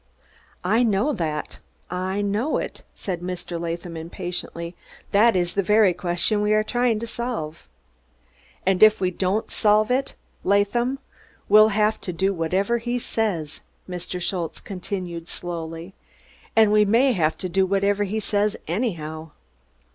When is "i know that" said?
0.63-1.59